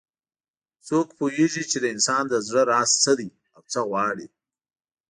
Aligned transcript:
څوک 0.87 1.07
پوهیږي 1.17 1.63
چې 1.71 1.77
د 1.83 1.85
انسان 1.93 2.23
د 2.29 2.35
زړه 2.47 2.61
راز 2.71 2.89
څه 3.03 3.11
ده 3.19 3.27
او 3.55 3.61
څه 3.71 3.79
غواړي 3.89 4.27